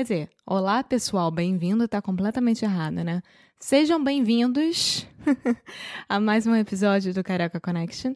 [0.00, 3.22] Quer dizer, olá, pessoal, bem-vindo tá completamente errado, né?
[3.58, 5.06] Sejam bem-vindos
[6.08, 8.14] a mais um episódio do Carioca Connection.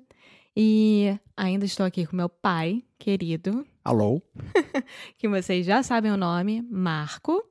[0.57, 4.23] E ainda estou aqui com meu pai, querido, Alô?
[5.19, 7.45] que vocês já sabem o nome, Marco.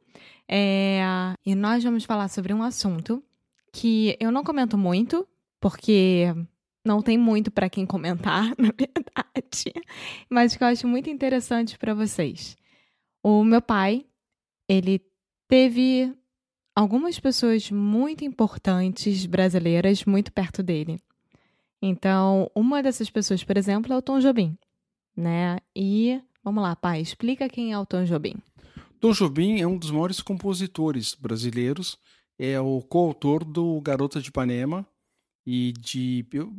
[0.49, 1.03] É,
[1.45, 3.23] e nós vamos falar sobre um assunto
[3.71, 5.27] que eu não comento muito,
[5.61, 6.33] porque
[6.83, 9.73] não tem muito para quem comentar, na verdade,
[10.27, 12.57] mas que eu acho muito interessante para vocês.
[13.21, 14.03] O meu pai,
[14.67, 15.01] ele
[15.47, 16.13] teve
[16.75, 20.99] algumas pessoas muito importantes brasileiras muito perto dele.
[21.81, 24.57] Então, uma dessas pessoas, por exemplo, é o Tom Jobim,
[25.15, 25.57] né?
[25.75, 28.35] E vamos lá, pai, explica quem é o Tom Jobim.
[28.99, 31.97] Tom Jobim é um dos maiores compositores brasileiros,
[32.39, 34.87] é o coautor do Garota de Ipanema
[35.45, 36.53] e de eu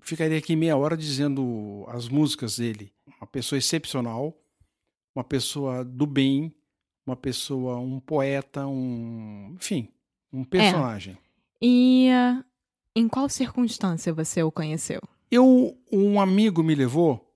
[0.00, 2.90] ficaria aqui meia hora dizendo as músicas dele.
[3.18, 4.34] Uma pessoa excepcional,
[5.14, 6.50] uma pessoa do bem,
[7.06, 9.88] uma pessoa, um poeta, um, enfim,
[10.32, 11.16] um personagem.
[11.60, 12.44] E uh,
[12.94, 15.00] em qual circunstância você o conheceu?
[15.30, 17.32] Eu, um amigo me levou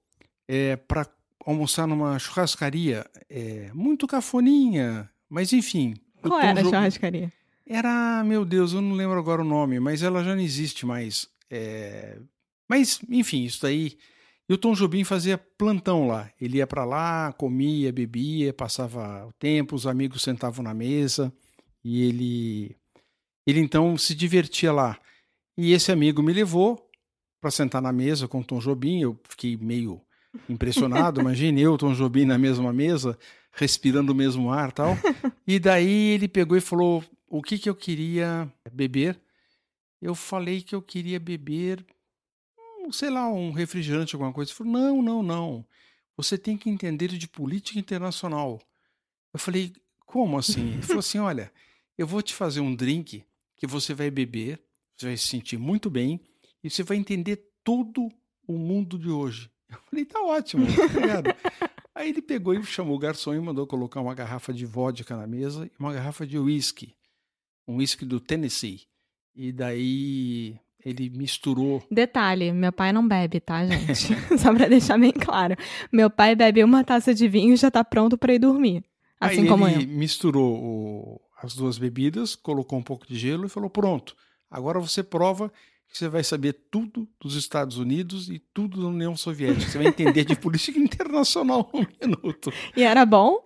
[0.46, 1.06] é, para
[1.44, 5.94] almoçar numa churrascaria é, muito cafoninha, mas enfim.
[6.20, 7.32] Qual era a churrascaria?
[7.66, 11.28] Era, meu Deus, eu não lembro agora o nome, mas ela já não existe mais.
[11.50, 12.18] É,
[12.68, 13.96] Mas, enfim, isso daí.
[14.48, 16.30] E o Tom Jobim fazia plantão lá.
[16.40, 21.32] Ele ia para lá, comia, bebia, passava o tempo, os amigos sentavam na mesa
[21.84, 22.76] e ele,
[23.46, 24.98] ele então se divertia lá.
[25.56, 26.88] E esse amigo me levou
[27.40, 29.00] para sentar na mesa com o Tom Jobim.
[29.00, 30.00] Eu fiquei meio
[30.48, 31.20] impressionado.
[31.22, 33.18] Imagine eu, Tom Jobim, na mesma mesa,
[33.52, 34.98] respirando o mesmo ar, e tal.
[35.46, 39.18] E daí ele pegou e falou: o que que eu queria beber?
[40.00, 41.84] Eu falei que eu queria beber,
[42.92, 44.50] sei lá, um refrigerante, alguma coisa.
[44.50, 45.66] Ele falou: não, não, não.
[46.16, 48.60] Você tem que entender de política internacional.
[49.32, 49.72] Eu falei:
[50.04, 50.72] como assim?
[50.74, 51.52] Ele falou assim: olha,
[51.96, 53.24] eu vou te fazer um drink
[53.56, 54.60] que você vai beber,
[54.96, 56.20] você vai se sentir muito bem
[56.62, 58.08] e você vai entender todo
[58.46, 59.50] o mundo de hoje.
[59.68, 61.34] Eu falei: tá ótimo, obrigado.
[61.94, 65.26] Aí ele pegou e chamou o garçom e mandou colocar uma garrafa de vodka na
[65.26, 66.94] mesa e uma garrafa de whisky,
[67.66, 68.82] um whisky do Tennessee.
[69.34, 70.58] E daí
[70.88, 71.82] ele misturou.
[71.90, 74.14] Detalhe, meu pai não bebe, tá, gente?
[74.38, 75.56] Só pra deixar bem claro.
[75.92, 78.84] Meu pai bebe uma taça de vinho e já tá pronto pra ir dormir.
[79.20, 79.88] Assim Aí como ele eu.
[79.88, 84.14] misturou o- as duas bebidas, colocou um pouco de gelo e falou: pronto,
[84.50, 85.50] agora você prova
[85.88, 89.68] que você vai saber tudo dos Estados Unidos e tudo da União Soviética.
[89.70, 92.52] Você vai entender de política internacional num minuto.
[92.76, 93.38] E era bom?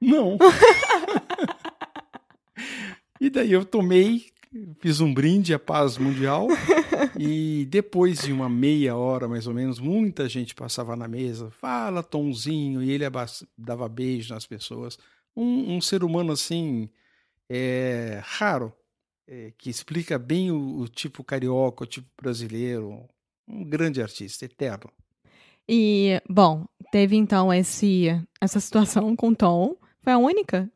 [0.00, 0.36] Não.
[3.20, 4.26] e daí eu tomei,
[4.80, 6.48] fiz um brinde à paz mundial.
[7.18, 12.02] E depois de uma meia hora, mais ou menos, muita gente passava na mesa, fala
[12.02, 13.04] Tomzinho, e ele
[13.56, 14.98] dava beijo nas pessoas.
[15.36, 16.88] Um, um ser humano assim,
[17.50, 18.72] é, raro,
[19.26, 23.08] é, que explica bem o, o tipo carioca, o tipo brasileiro.
[23.48, 24.90] Um grande artista, eterno.
[25.68, 28.06] E, bom, teve então esse,
[28.40, 29.76] essa situação com Tom.
[30.02, 30.70] Foi a única?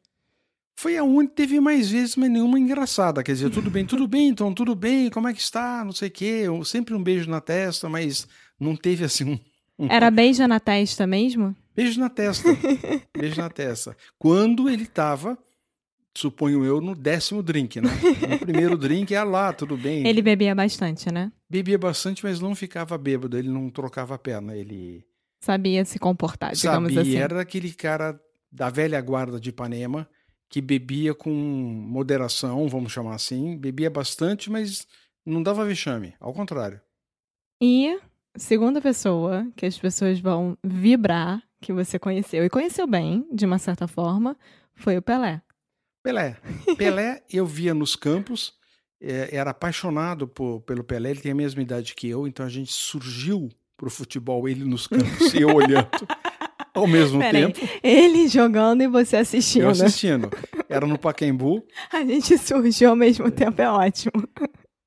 [0.79, 3.23] Foi a única, teve mais vezes, mas nenhuma engraçada.
[3.23, 5.83] Quer dizer, tudo bem, tudo bem, então, tudo bem, como é que está?
[5.85, 6.45] Não sei o quê.
[6.65, 8.29] Sempre um beijo na testa, mas
[8.61, 9.41] não teve assim
[9.79, 11.57] um Era beija na testa mesmo?
[11.75, 12.49] beijo na testa.
[13.17, 13.97] beijo na testa.
[14.19, 15.39] Quando ele estava,
[16.15, 17.89] suponho eu, no décimo drink, né?
[18.31, 20.07] No primeiro drink, ah lá, tudo bem.
[20.07, 21.33] Ele bebia bastante, né?
[21.49, 25.05] bebia bastante, mas não ficava bêbado, ele não trocava a perna, ele
[25.41, 27.17] Sabia se comportar, digamos sabia, assim.
[27.17, 28.19] era aquele cara
[28.51, 30.09] da velha guarda de Ipanema
[30.49, 34.87] que bebia com moderação, vamos chamar assim, bebia bastante, mas
[35.25, 36.81] não dava vexame, ao contrário.
[37.61, 37.99] E
[38.37, 43.59] segunda pessoa que as pessoas vão vibrar que você conheceu e conheceu bem, de uma
[43.59, 44.37] certa forma,
[44.75, 45.43] foi o Pelé.
[46.03, 46.37] Pelé.
[46.77, 48.55] Pelé eu via nos campos
[49.01, 52.49] é, era apaixonado por, pelo Pelé, ele tem a mesma idade que eu, então a
[52.49, 55.89] gente surgiu pro futebol, ele nos campos e eu olhando
[56.77, 57.69] ao mesmo Pera aí, tempo.
[57.83, 59.63] Ele jogando e você assistindo.
[59.63, 60.31] Eu assistindo.
[60.69, 61.65] Era no Pacaembu.
[61.93, 64.29] A gente surgiu ao mesmo tempo, é ótimo.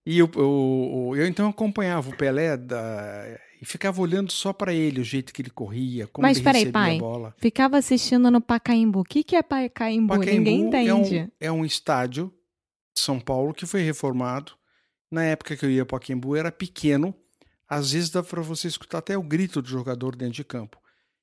[0.05, 3.25] E eu, eu, eu então acompanhava o Pelé da,
[3.61, 6.61] e ficava olhando só para ele, o jeito que ele corria, como Mas ele peraí,
[6.61, 6.95] recebia pai.
[6.95, 7.35] a bola.
[7.37, 9.01] Ficava assistindo no Pacaembu.
[9.01, 10.15] O que, que é Pacaembu?
[10.15, 11.31] Ninguém Pacaembu entende.
[11.39, 12.33] É um, é um estádio
[12.95, 14.53] de São Paulo que foi reformado.
[15.11, 17.13] Na época que eu ia para Pacaembu era pequeno.
[17.67, 20.79] Às vezes dá para você escutar até o grito do jogador dentro de campo.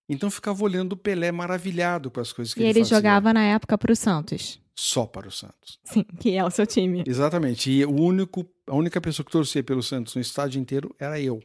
[0.09, 2.97] Então eu ficava olhando o Pelé maravilhado com as coisas que E ele, ele fazia.
[2.97, 4.61] jogava na época pro Santos.
[4.75, 5.81] só para o Santos.
[5.85, 7.03] Sim, que é o seu time.
[7.07, 7.71] Exatamente.
[7.71, 11.41] E o único, a única pessoa que torcia pelo Santos no estádio inteiro era eu,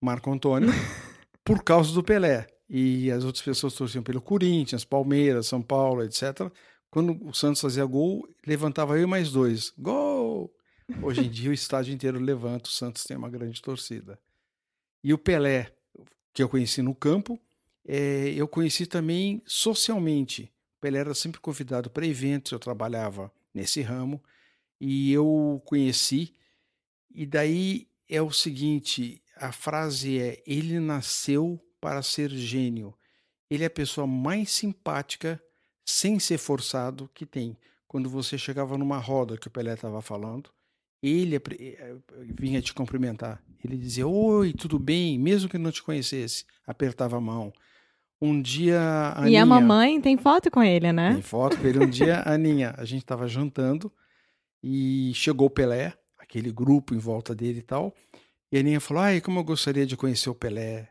[0.00, 0.68] Marco Antônio,
[1.44, 2.46] por causa do Pelé.
[2.68, 6.50] E as outras pessoas torciam pelo Corinthians, Palmeiras, São Paulo, etc.
[6.90, 9.72] Quando o Santos fazia gol, levantava eu e mais dois.
[9.78, 10.52] Gol!
[11.02, 14.18] Hoje em dia o estádio inteiro levanta, o Santos tem uma grande torcida.
[15.02, 15.72] E o Pelé,
[16.32, 17.38] que eu conheci no campo,
[17.86, 20.52] eh, eu conheci também socialmente.
[20.80, 24.22] Pelé era sempre convidado para eventos, eu trabalhava nesse ramo
[24.80, 26.34] e eu conheci.
[27.10, 32.94] E daí é o seguinte: a frase é: ele nasceu para ser gênio.
[33.48, 35.40] Ele é a pessoa mais simpática,
[35.84, 37.56] sem ser forçado, que tem.
[37.86, 40.50] Quando você chegava numa roda que o Pelé estava falando,
[41.02, 41.96] ele apre- eh,
[42.38, 43.42] vinha te cumprimentar.
[43.64, 45.18] Ele dizia: Oi, tudo bem?
[45.18, 47.52] Mesmo que não te conhecesse, apertava a mão.
[48.20, 48.80] Um dia.
[49.14, 51.20] A E a Aninha- mamãe tem foto com ele, tem né?
[51.22, 51.84] foto com ele.
[51.84, 53.92] Um dia, a Aninha, a gente estava jantando
[54.62, 57.94] e chegou o Pelé, aquele grupo em volta dele e tal.
[58.50, 60.88] E a Aninha falou: Ai, como eu gostaria de conhecer o Pelé.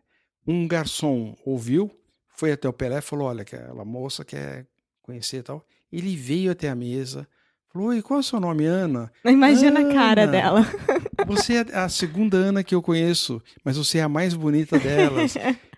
[0.47, 1.89] Um garçom ouviu,
[2.35, 4.67] foi até o Pelé e falou: Olha, aquela moça quer
[5.01, 5.65] conhecer e tal.
[5.91, 7.27] Ele veio até a mesa,
[7.73, 9.11] falou: Oi, qual é o seu nome, Ana?
[9.25, 10.31] Imagina a cara Ana.
[10.31, 10.61] dela.
[11.25, 15.33] Você é a segunda Ana que eu conheço, mas você é a mais bonita delas.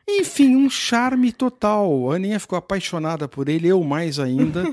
[0.09, 2.11] Enfim, um charme total.
[2.11, 4.63] A Aninha ficou apaixonada por ele, eu mais ainda.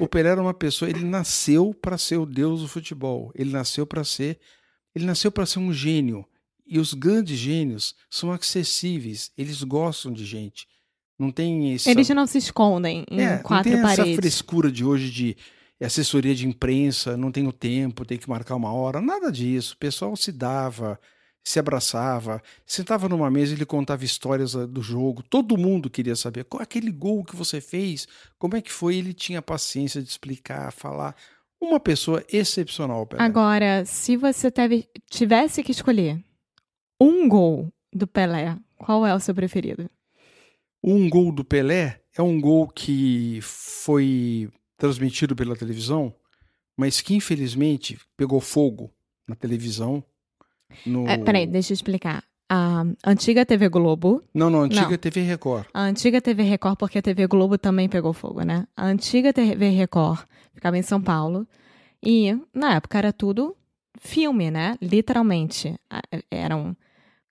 [0.00, 3.32] O Pelé era uma pessoa, ele nasceu para ser o deus do futebol.
[3.34, 4.38] Ele nasceu para ser,
[4.94, 6.24] ele nasceu para ser um gênio.
[6.66, 10.66] E os grandes gênios são acessíveis, eles gostam de gente.
[11.18, 14.16] Não tem esse Eles não se escondem em é, quatro não tem essa paredes.
[14.16, 15.36] frescura de hoje de
[15.80, 19.74] assessoria de imprensa, não tenho tempo, tem que marcar uma hora, nada disso.
[19.74, 20.98] O pessoal se dava,
[21.44, 25.22] se abraçava, sentava numa mesa e ele contava histórias ah, do jogo.
[25.22, 28.06] Todo mundo queria saber qual aquele gol que você fez,
[28.38, 28.96] como é que foi.
[28.96, 31.16] Ele tinha paciência de explicar, falar.
[31.60, 33.22] Uma pessoa excepcional, Pelé.
[33.22, 36.22] Agora, se você teve- tivesse que escolher
[37.00, 39.88] um gol do Pelé, qual é o seu preferido?
[40.82, 46.12] Um gol do Pelé é um gol que foi transmitido pela televisão,
[46.76, 48.92] mas que infelizmente pegou fogo
[49.28, 50.04] na televisão.
[50.86, 51.06] No...
[51.08, 52.22] É, peraí, deixa eu explicar.
[52.48, 54.98] A antiga TV Globo, Não, não, antiga Não.
[54.98, 55.64] TV Record.
[55.72, 58.66] a antiga TV Record, porque a TV Globo também pegou fogo, né?
[58.76, 60.20] A antiga TV Record
[60.52, 61.46] ficava em São Paulo
[62.04, 63.56] e na época era tudo
[63.98, 64.76] filme, né?
[64.82, 65.74] Literalmente.
[65.88, 66.76] A- Eram.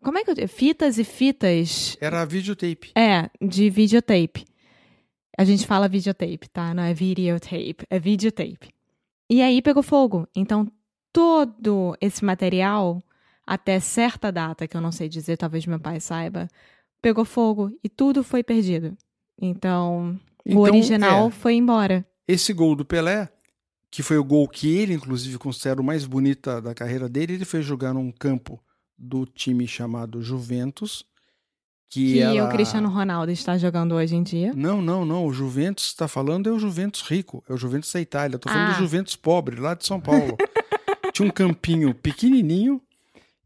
[0.03, 0.47] Como é que eu digo?
[0.47, 2.91] Fitas e fitas Era videotape.
[2.95, 4.45] É, de videotape.
[5.37, 6.73] A gente fala videotape, tá?
[6.73, 8.69] Não é videotape, é videotape.
[9.29, 10.27] E aí pegou fogo.
[10.35, 10.67] Então,
[11.13, 13.01] todo esse material,
[13.53, 16.47] até certa data, que eu não sei dizer, talvez meu pai saiba,
[17.01, 18.95] pegou fogo e tudo foi perdido.
[19.41, 22.05] Então, Então, o original é, foi embora.
[22.27, 23.27] esse gol do Pelé,
[23.89, 27.43] que foi o gol que ele, inclusive, considera o mais bonito da- carreira dele, ele
[27.45, 28.57] foi jogar num campo
[28.97, 31.03] do time chamado Juventus,
[31.89, 32.45] que, Que era...
[32.45, 34.53] o Cristiano Ronaldo está jogando hoje em dia.
[34.55, 35.25] Não, não, não.
[35.25, 38.37] O Juventus está falando é o Juventus rico, é o Juventus da Itália.
[38.37, 38.73] Estou falando Ah.
[38.75, 40.37] do Juventus pobre, lá de São Paulo.
[41.13, 42.81] Tinha um campinho pequenininho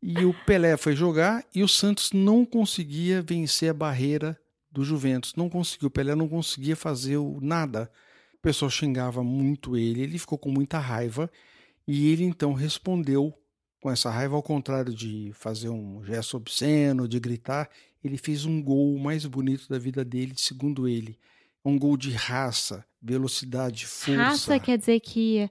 [0.07, 4.39] e o Pelé foi jogar e o Santos não conseguia vencer a barreira
[4.71, 5.33] do Juventus.
[5.35, 5.87] Não conseguiu.
[5.87, 7.89] O Pelé não conseguia fazer o nada.
[8.35, 11.27] O pessoal xingava muito ele, ele ficou com muita raiva
[11.87, 13.33] e ele então respondeu
[13.81, 17.67] com essa raiva, ao contrário de fazer um gesto obsceno, de gritar,
[18.03, 21.17] ele fez um gol mais bonito da vida dele, segundo ele.
[21.63, 24.23] Um gol de raça, velocidade, força.
[24.23, 25.49] Raça quer dizer que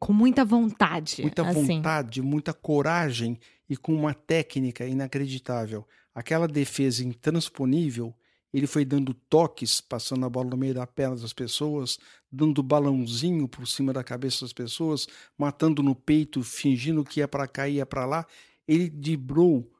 [0.00, 1.20] com muita vontade.
[1.20, 1.76] muita assim.
[1.76, 3.38] vontade, muita coragem
[3.68, 5.86] e com uma técnica inacreditável.
[6.14, 8.12] Aquela defesa intransponível,
[8.52, 11.98] ele foi dando toques, passando a bola no meio da perna das pessoas,
[12.32, 17.46] dando balãozinho por cima da cabeça das pessoas, matando no peito, fingindo que ia para
[17.46, 18.26] cá e ia para lá.
[18.66, 19.70] Ele driblou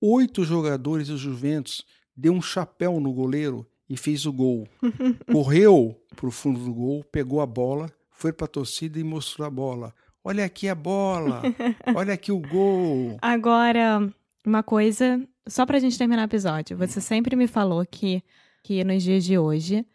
[0.00, 1.84] oito jogadores do Juventus,
[2.14, 4.68] deu um chapéu no goleiro e fez o gol.
[5.32, 9.46] Correu para o fundo do gol, pegou a bola, foi para a torcida e mostrou
[9.46, 9.94] a bola.
[10.22, 11.42] Olha aqui a bola.
[11.96, 13.16] Olha aqui o gol.
[13.22, 14.06] Agora,
[14.46, 16.76] uma coisa, só pra gente terminar o episódio.
[16.76, 18.22] Você sempre me falou que,
[18.62, 19.86] que nos dias de hoje,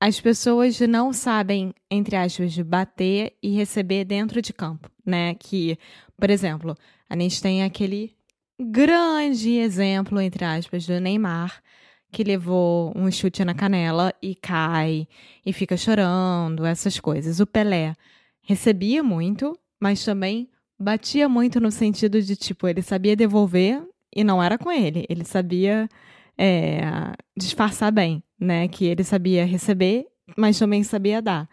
[0.00, 5.34] as pessoas não sabem, entre aspas, bater e receber dentro de campo, né?
[5.34, 5.76] Que,
[6.16, 6.76] por exemplo,
[7.10, 8.14] a gente tem aquele
[8.60, 11.60] grande exemplo, entre aspas, do Neymar,
[12.12, 15.08] que levou um chute na canela e cai
[15.44, 17.40] e fica chorando, essas coisas.
[17.40, 17.94] O Pelé
[18.42, 23.82] recebia muito, mas também batia muito no sentido de, tipo, ele sabia devolver
[24.14, 25.06] e não era com ele.
[25.08, 25.88] Ele sabia
[26.36, 26.82] é,
[27.34, 28.68] disfarçar bem, né?
[28.68, 31.48] Que ele sabia receber, mas também sabia dar.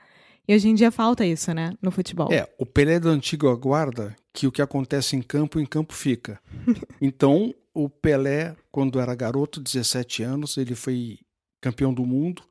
[0.45, 1.73] E hoje em dia falta isso, né?
[1.81, 2.27] No futebol.
[2.33, 6.37] É, o Pelé do antigo aguarda que o que acontece em campo, em campo fica.
[7.01, 11.19] Então, o Pelé, quando era garoto, 17 anos, ele foi
[11.61, 12.43] campeão do mundo.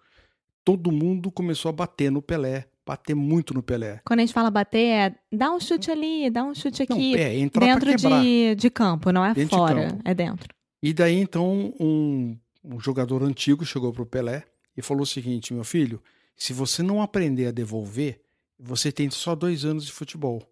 [0.64, 4.00] Todo mundo começou a bater no Pelé, bater muito no Pelé.
[4.04, 7.12] Quando a gente fala bater, é dá um chute ali, dá um chute aqui.
[7.12, 10.48] Não, é, entrar dentro de, de campo, não é Dentro de fora, é dentro.
[10.82, 14.44] E daí, então, um, um jogador antigo chegou pro Pelé
[14.76, 16.02] e falou o seguinte: meu filho,
[16.34, 18.22] se você não aprender a devolver,
[18.58, 20.42] você tem só dois anos de futebol.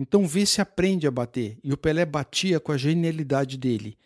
[0.00, 1.58] Então vê se aprende a bater.
[1.62, 3.98] E o Pelé batia com a genialidade dele.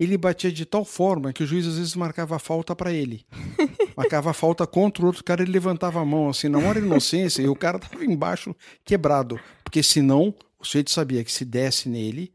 [0.00, 3.26] Ele batia de tal forma que o juiz às vezes marcava falta para ele.
[3.94, 7.42] Marcava falta contra o outro cara, ele levantava a mão assim, na hora de inocência,
[7.42, 9.38] e o cara tava embaixo quebrado.
[9.62, 12.32] Porque senão, o sujeito sabia que se desse nele,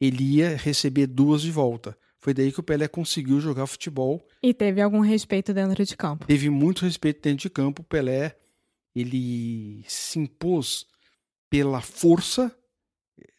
[0.00, 1.98] ele ia receber duas de volta.
[2.20, 6.24] Foi daí que o Pelé conseguiu jogar futebol E teve algum respeito dentro de campo.
[6.26, 7.82] teve muito respeito dentro de campo.
[7.82, 8.36] O Pelé,
[8.94, 10.86] ele se impôs
[11.54, 12.52] pela força,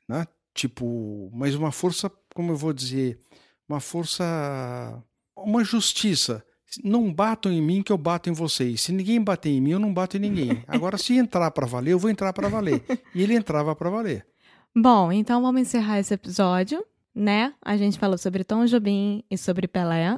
[0.08, 0.26] né?
[0.54, 3.20] Tipo, mas uma força, como eu vou dizer,
[3.68, 5.04] uma força,
[5.36, 6.42] uma justiça.
[6.82, 8.80] Não batam em mim que eu bato em vocês.
[8.80, 10.64] Se ninguém bater em mim, eu não bato em ninguém.
[10.66, 12.86] Agora, se entrar para valer, eu vou entrar para valer.
[13.14, 14.26] E ele entrava para valer.
[14.74, 17.54] Bom, então vamos encerrar esse episódio, né?
[17.62, 20.18] A gente falou sobre Tom Jobim e sobre Pelé.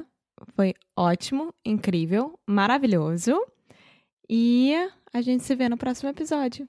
[0.54, 3.36] Foi ótimo, incrível, maravilhoso.
[4.30, 4.72] E
[5.12, 6.68] a gente se vê no próximo episódio.